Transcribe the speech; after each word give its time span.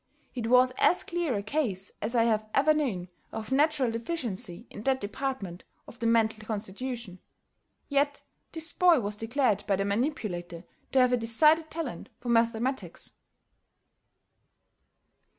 It 0.33 0.47
was 0.47 0.71
as 0.79 1.03
clear 1.03 1.35
a 1.35 1.43
case 1.43 1.91
as 2.01 2.15
I 2.15 2.23
have 2.23 2.49
ever 2.55 2.73
known 2.73 3.09
of 3.31 3.51
natural 3.51 3.91
deficiency 3.91 4.65
in 4.71 4.81
that 4.81 4.99
department 4.99 5.63
of 5.87 5.99
the 5.99 6.07
mental 6.07 6.43
constitution. 6.43 7.19
Yet 7.87 8.23
this 8.51 8.73
boy 8.73 8.99
was 9.01 9.15
declared 9.15 9.63
by 9.67 9.75
the 9.75 9.85
manipulator 9.85 10.63
to 10.93 10.97
have 10.99 11.13
a 11.13 11.17
decided 11.17 11.69
talent 11.69 12.09
for 12.19 12.29
mathematics. 12.29 13.13